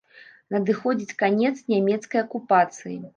[0.53, 2.97] Надыходзіць канец нямецкай акупацыі.